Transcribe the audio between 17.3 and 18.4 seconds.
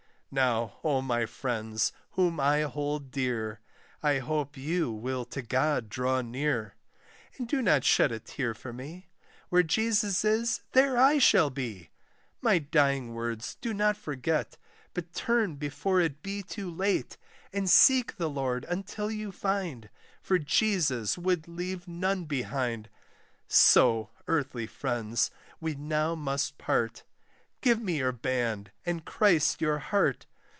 And seek the